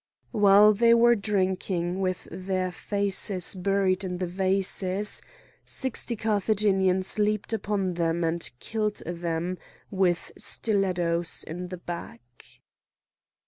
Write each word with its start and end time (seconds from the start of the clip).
While 0.31 0.73
they 0.73 0.95
were 0.95 1.13
drinking, 1.13 1.99
with 1.99 2.27
their 2.31 2.71
faces 2.71 3.53
buried 3.53 4.03
in 4.03 4.17
the 4.17 4.25
vases, 4.25 5.21
sixty 5.63 6.15
Carthaginians 6.15 7.19
leaped 7.19 7.53
upon 7.53 7.93
them 7.93 8.23
and 8.23 8.49
killed 8.59 9.03
them 9.05 9.59
with 9.91 10.31
stiletos 10.39 11.43
in 11.43 11.67
the 11.67 11.77
back. 11.77 12.21